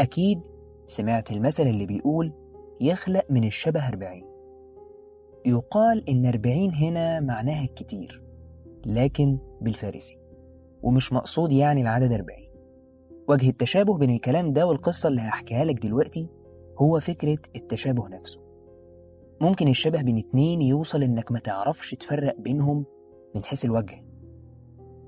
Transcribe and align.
أكيد 0.00 0.40
سمعت 0.86 1.32
المثل 1.32 1.62
اللي 1.62 1.86
بيقول 1.86 2.32
يخلق 2.80 3.24
من 3.30 3.44
الشبه 3.44 3.88
أربعين. 3.88 4.24
يقال 5.46 6.08
إن 6.10 6.26
أربعين 6.26 6.74
هنا 6.74 7.20
معناها 7.20 7.64
الكتير 7.64 8.22
لكن 8.86 9.38
بالفارسي 9.60 10.18
ومش 10.82 11.12
مقصود 11.12 11.52
يعني 11.52 11.80
العدد 11.80 12.12
أربعين. 12.12 12.50
وجه 13.28 13.48
التشابه 13.48 13.98
بين 13.98 14.10
الكلام 14.10 14.52
ده 14.52 14.66
والقصة 14.66 15.08
اللي 15.08 15.20
هحكيها 15.20 15.64
لك 15.64 15.82
دلوقتي 15.82 16.28
هو 16.80 17.00
فكرة 17.00 17.38
التشابه 17.56 18.08
نفسه. 18.08 18.40
ممكن 19.40 19.68
الشبه 19.68 20.02
بين 20.02 20.18
اتنين 20.18 20.62
يوصل 20.62 21.02
إنك 21.02 21.32
ما 21.32 21.38
تعرفش 21.38 21.90
تفرق 21.94 22.36
بينهم 22.40 22.84
من 23.34 23.44
حيث 23.44 23.64
الوجه. 23.64 24.04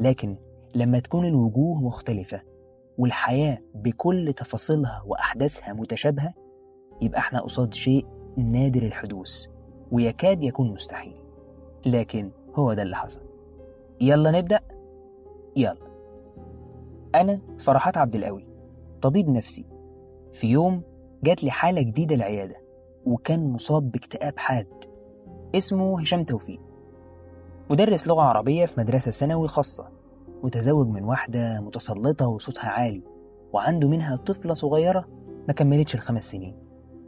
لكن 0.00 0.36
لما 0.74 0.98
تكون 0.98 1.24
الوجوه 1.24 1.80
مختلفة 1.80 2.42
والحياة 2.98 3.58
بكل 3.74 4.32
تفاصيلها 4.32 5.02
وأحداثها 5.06 5.72
متشابهة 5.72 6.34
يبقى 7.00 7.18
إحنا 7.18 7.40
قصاد 7.40 7.74
شيء 7.74 8.06
نادر 8.36 8.82
الحدوث 8.82 9.46
ويكاد 9.92 10.42
يكون 10.42 10.72
مستحيل. 10.72 11.16
لكن 11.86 12.30
هو 12.54 12.72
ده 12.72 12.82
اللي 12.82 12.96
حصل. 12.96 13.20
يلا 14.00 14.30
نبدأ؟ 14.30 14.60
يلا. 15.56 15.86
أنا 17.14 17.40
فرحات 17.58 17.96
عبد 17.96 18.14
القوي 18.14 18.46
طبيب 19.02 19.28
نفسي. 19.28 19.64
في 20.32 20.46
يوم 20.46 20.82
جات 21.24 21.44
لي 21.44 21.50
حالة 21.50 21.82
جديدة 21.82 22.14
العيادة 22.14 22.56
وكان 23.06 23.52
مصاب 23.52 23.90
باكتئاب 23.90 24.38
حاد. 24.38 24.68
اسمه 25.54 26.00
هشام 26.00 26.22
توفيق. 26.24 26.60
مدرس 27.70 28.06
لغة 28.06 28.22
عربية 28.22 28.66
في 28.66 28.80
مدرسة 28.80 29.10
ثانوي 29.10 29.48
خاصة. 29.48 29.95
متزوج 30.42 30.86
من 30.88 31.04
واحدة 31.04 31.60
متسلطة 31.60 32.28
وصوتها 32.28 32.70
عالي 32.70 33.04
وعنده 33.52 33.88
منها 33.88 34.16
طفلة 34.16 34.54
صغيرة 34.54 35.08
ما 35.48 35.52
كملتش 35.54 35.94
الخمس 35.94 36.30
سنين 36.30 36.56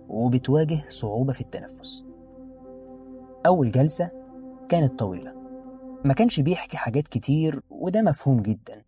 وبتواجه 0.08 0.84
صعوبة 0.88 1.32
في 1.32 1.40
التنفس. 1.40 2.04
أول 3.46 3.70
جلسة 3.70 4.10
كانت 4.68 4.98
طويلة 4.98 5.34
ما 6.04 6.14
كانش 6.14 6.40
بيحكي 6.40 6.76
حاجات 6.76 7.08
كتير 7.08 7.60
وده 7.70 8.02
مفهوم 8.02 8.42
جدا. 8.42 8.82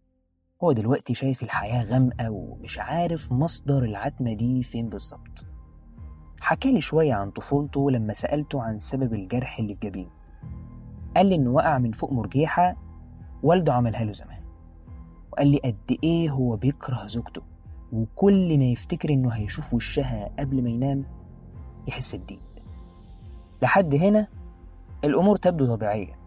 هو 0.65 0.73
دلوقتي 0.73 1.15
شايف 1.15 1.43
الحياة 1.43 1.85
غامقة 1.85 2.31
ومش 2.31 2.79
عارف 2.79 3.33
مصدر 3.33 3.85
العتمة 3.85 4.33
دي 4.33 4.63
فين 4.63 4.89
بالظبط. 4.89 5.47
حكالي 6.41 6.81
شوية 6.81 7.15
عن 7.15 7.31
طفولته 7.31 7.91
لما 7.91 8.13
سألته 8.13 8.63
عن 8.63 8.79
سبب 8.79 9.15
الجرح 9.15 9.59
اللي 9.59 9.75
في 9.75 9.81
جبينه 9.81 10.11
قال 11.17 11.27
لي 11.27 11.35
إنه 11.35 11.51
وقع 11.51 11.79
من 11.79 11.93
فوق 11.93 12.13
مرجيحة 12.13 12.77
والده 13.43 13.73
عملها 13.73 14.05
له 14.05 14.13
زمان. 14.13 14.40
وقال 15.33 15.49
لي 15.49 15.59
قد 15.59 15.99
إيه 16.05 16.31
هو 16.31 16.57
بيكره 16.57 17.07
زوجته. 17.07 17.43
وكل 17.93 18.59
ما 18.59 18.65
يفتكر 18.65 19.11
إنه 19.11 19.29
هيشوف 19.29 19.75
وشها 19.75 20.31
قبل 20.39 20.63
ما 20.63 20.71
ينام 20.71 21.05
يحس 21.89 22.17
بضيق. 22.17 22.43
لحد 23.63 23.95
هنا 23.95 24.29
الأمور 25.05 25.37
تبدو 25.37 25.75
طبيعية. 25.77 26.21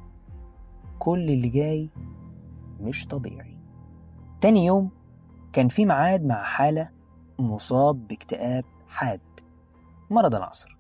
كل 1.00 1.30
اللي 1.30 1.50
جاي 1.50 1.90
مش 2.80 3.08
طبيعي. 3.08 3.58
تاني 4.42 4.66
يوم 4.66 4.90
كان 5.54 5.68
في 5.68 5.86
ميعاد 5.86 6.26
مع 6.26 6.44
حالة 6.44 6.90
مصاب 7.40 8.08
باكتئاب 8.08 8.66
حاد. 8.88 9.22
مرض 10.10 10.36
العصر. 10.36 10.78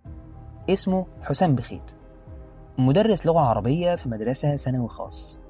اسمه 0.69 1.05
حسام 1.21 1.55
بخيت 1.55 1.91
مدرس 2.77 3.25
لغة 3.25 3.39
عربية 3.39 3.95
في 3.95 4.09
مدرسة 4.09 4.55
ثانوي 4.55 4.89
خاص. 4.89 5.42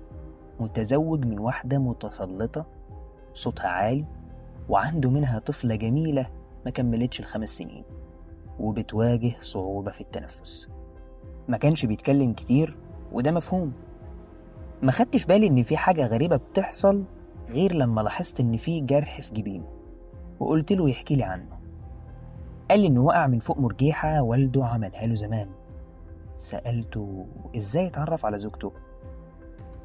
متزوج 0.59 1.25
من 1.25 1.39
واحدة 1.39 1.79
متسلطة 1.79 2.65
صوتها 3.33 3.67
عالي 3.67 4.05
وعنده 4.69 5.09
منها 5.09 5.39
طفلة 5.39 5.75
جميلة 5.75 6.29
ما 6.65 6.71
كملتش 6.71 7.19
الخمس 7.19 7.49
سنين 7.49 7.83
وبتواجه 8.59 9.35
صعوبة 9.41 9.91
في 9.91 10.01
التنفس. 10.01 10.69
ما 11.47 11.57
كانش 11.57 11.85
بيتكلم 11.85 12.33
كتير 12.33 12.78
وده 13.11 13.31
مفهوم. 13.31 13.73
ما 14.81 14.91
خدتش 14.91 15.25
بالي 15.25 15.47
إن 15.47 15.63
في 15.63 15.78
حاجة 15.78 16.07
غريبة 16.07 16.35
بتحصل 16.35 17.03
غير 17.49 17.73
لما 17.73 18.01
لاحظت 18.01 18.39
إن 18.39 18.57
في 18.57 18.81
جرح 18.81 19.22
في 19.22 19.33
جبينه 19.33 19.67
وقلت 20.39 20.72
له 20.72 20.89
يحكي 20.89 21.16
لي 21.16 21.23
عنه. 21.23 21.59
قال 22.69 22.79
لي 22.79 22.88
إنه 22.88 23.01
وقع 23.01 23.28
من 23.28 23.39
فوق 23.39 23.59
مرجيحة 23.59 24.22
والده 24.22 24.66
عملها 24.66 25.07
له 25.07 25.16
زمان. 25.16 25.49
سألته 26.33 27.25
إزاي 27.55 27.88
اتعرف 27.88 28.25
على 28.25 28.38
زوجته؟ 28.38 28.72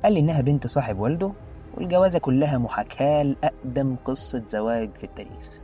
قال 0.04 0.12
لي 0.12 0.20
إنها 0.20 0.40
بنت 0.40 0.66
صاحب 0.66 0.98
والده 0.98 1.32
والجوازة 1.74 2.18
كلها 2.18 2.58
محاكاة 2.58 3.22
لأقدم 3.22 3.96
قصة 4.04 4.42
زواج 4.46 4.90
في 4.98 5.04
التاريخ. 5.04 5.58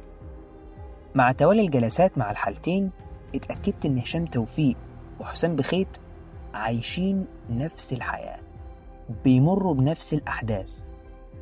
مع 1.14 1.32
توالي 1.32 1.62
الجلسات 1.62 2.18
مع 2.18 2.30
الحالتين 2.30 2.90
اتأكدت 3.34 3.86
إن 3.86 3.98
هشام 3.98 4.26
توفيق 4.26 4.76
وحسام 5.20 5.56
بخيت 5.56 5.98
عايشين 6.54 7.26
نفس 7.50 7.92
الحياة 7.92 8.38
بيمروا 9.24 9.74
بنفس 9.74 10.14
الأحداث 10.14 10.82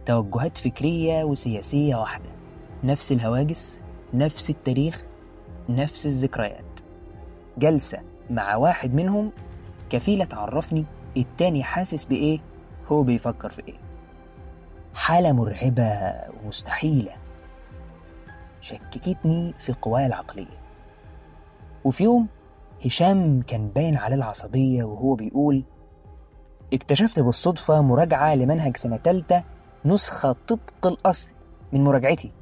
توجهات 0.06 0.58
فكرية 0.58 1.24
وسياسية 1.24 1.96
واحدة 1.96 2.30
نفس 2.84 3.12
الهواجس 3.12 3.80
نفس 4.14 4.50
التاريخ 4.50 5.06
نفس 5.68 6.06
الذكريات. 6.06 6.80
جلسة 7.58 7.98
مع 8.30 8.56
واحد 8.56 8.94
منهم 8.94 9.32
كفيلة 9.90 10.24
تعرفني 10.24 10.84
التاني 11.16 11.62
حاسس 11.62 12.04
بإيه؟ 12.04 12.40
هو 12.88 13.02
بيفكر 13.02 13.50
في 13.50 13.62
إيه؟ 13.68 13.78
حالة 14.94 15.32
مرعبة 15.32 16.12
ومستحيلة. 16.44 17.12
شككتني 18.60 19.54
في 19.58 19.72
قواي 19.72 20.06
العقلية. 20.06 20.62
وفي 21.84 22.04
يوم 22.04 22.28
هشام 22.86 23.42
كان 23.42 23.68
باين 23.68 23.96
عليه 23.96 24.16
العصبية 24.16 24.84
وهو 24.84 25.14
بيقول 25.14 25.64
اكتشفت 26.72 27.20
بالصدفة 27.20 27.82
مراجعة 27.82 28.34
لمنهج 28.34 28.76
سنة 28.76 28.96
تالتة 28.96 29.44
نسخة 29.84 30.36
طبق 30.48 30.86
الأصل 30.86 31.34
من 31.72 31.84
مراجعتي. 31.84 32.32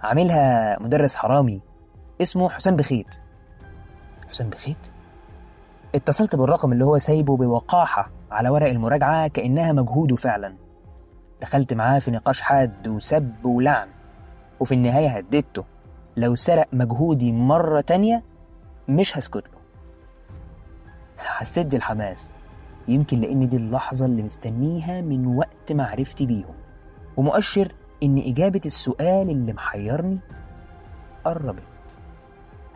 عاملها 0.00 0.76
مدرس 0.82 1.14
حرامي 1.14 1.62
اسمه 2.22 2.48
حسام 2.48 2.76
بخيت. 2.76 3.22
حسام 4.28 4.50
بخيت؟ 4.50 4.92
اتصلت 5.94 6.36
بالرقم 6.36 6.72
اللي 6.72 6.84
هو 6.84 6.98
سايبه 6.98 7.36
بوقاحة 7.36 8.10
على 8.30 8.48
ورق 8.48 8.68
المراجعة 8.68 9.28
كأنها 9.28 9.72
مجهوده 9.72 10.16
فعلا. 10.16 10.56
دخلت 11.42 11.72
معاه 11.72 11.98
في 11.98 12.10
نقاش 12.10 12.40
حاد 12.40 12.88
وسب 12.88 13.32
ولعن 13.44 13.88
وفي 14.60 14.74
النهاية 14.74 15.08
هددته. 15.08 15.64
لو 16.16 16.34
سرق 16.34 16.68
مجهودي 16.72 17.32
مرة 17.32 17.80
تانية 17.80 18.22
مش 18.88 19.18
هسكت 19.18 19.36
له. 19.36 19.62
حسيت 21.18 21.66
بالحماس 21.66 22.34
يمكن 22.88 23.20
لأن 23.20 23.48
دي 23.48 23.56
اللحظة 23.56 24.06
اللي 24.06 24.22
مستنيها 24.22 25.00
من 25.00 25.26
وقت 25.26 25.72
معرفتي 25.72 26.26
بيهم. 26.26 26.54
ومؤشر 27.16 27.72
إن 28.02 28.18
إجابة 28.18 28.60
السؤال 28.66 29.30
اللي 29.30 29.52
محيرني 29.52 30.20
قربت. 31.24 31.98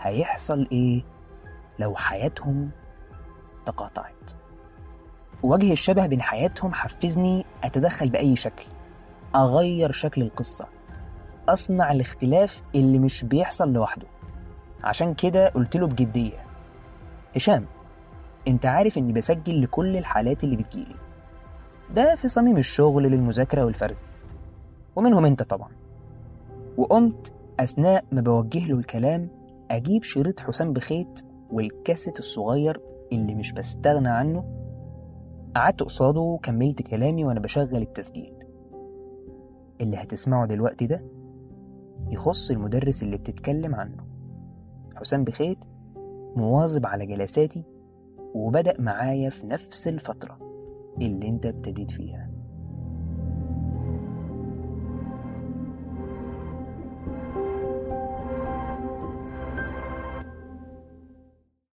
هيحصل 0.01 0.69
إيه 0.73 1.03
لو 1.79 1.95
حياتهم 1.97 2.71
تقاطعت 3.67 4.33
وجه 5.43 5.73
الشبه 5.73 6.07
بين 6.07 6.23
حياتهم 6.23 6.73
حفزني 6.73 7.45
أتدخل 7.65 8.11
بأي 8.11 8.37
شكل 8.37 8.65
أغير 9.37 9.93
شكل 9.93 10.23
القصة 10.23 10.67
أصنع 11.49 11.93
الاختلاف 11.93 12.63
اللي 12.75 12.99
مش 12.99 13.25
بيحصل 13.25 13.73
لوحده. 13.73 14.07
عشان 14.85 15.15
كده 15.15 15.49
قلت 15.49 15.77
له 15.77 15.87
بجدية 15.87 16.47
هشام 17.37 17.67
أنت 18.49 18.67
عارف 18.67 18.99
إني 18.99 19.13
بسجل 19.13 19.63
لكل 19.63 19.97
الحالات 19.97 20.45
اللي 20.45 20.57
بتجيلي. 20.57 20.97
ده 21.95 22.15
في 22.15 22.29
صميم 22.29 22.57
الشغل 22.57 23.03
للمذاكرة 23.03 23.65
والفرز. 23.65 24.07
ومنهم 24.97 25.25
أنت 25.25 25.43
طبعا. 25.43 25.69
وقمت 26.77 27.33
أثناء 27.61 28.05
ما 28.13 28.21
بوجه 28.21 28.67
له 28.69 28.79
الكلام 28.79 29.29
أجيب 29.71 30.03
شريط 30.03 30.41
حسام 30.41 30.73
بخيت 30.73 31.21
والكاسيت 31.51 32.19
الصغير 32.19 32.81
اللي 33.13 33.35
مش 33.35 33.53
بستغنى 33.53 34.09
عنه. 34.09 34.45
قعدت 35.57 35.83
قصاده 35.83 36.21
وكملت 36.21 36.83
كلامي 36.83 37.25
وأنا 37.25 37.41
بشغل 37.41 37.83
التسجيل. 37.83 38.35
اللي 39.81 39.97
هتسمعه 39.97 40.47
دلوقتي 40.47 40.87
ده 40.87 41.05
يخص 42.11 42.51
المدرس 42.51 43.03
اللي 43.03 43.17
بتتكلم 43.17 43.75
عنه. 43.75 44.05
حسام 44.97 45.25
بخيت 45.25 45.59
مواظب 46.37 46.87
على 46.87 47.07
جلساتي 47.07 47.65
وبدأ 48.35 48.81
معايا 48.81 49.31
في 49.31 49.47
نفس 49.47 49.89
الفترة 49.89 50.39
اللي 51.03 51.29
انت 51.29 51.47
ابتديت 51.47 51.91
فيها. 51.91 52.26